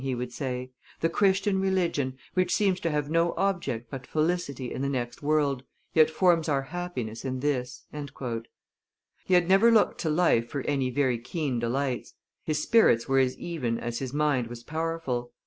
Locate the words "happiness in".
6.63-7.39